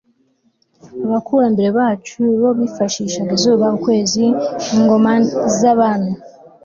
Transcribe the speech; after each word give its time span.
abakurambere 1.05 1.69
bacu 1.79 2.19
bo 2.41 2.49
bifashishaga 2.59 3.31
izuba, 3.37 3.65
ukwezi, 3.77 4.25
ingoma 4.75 5.11
z'abami 5.57 6.13